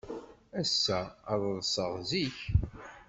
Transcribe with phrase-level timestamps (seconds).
[0.61, 0.99] Ass-a,
[1.31, 2.37] ad ḍḍseɣ zik.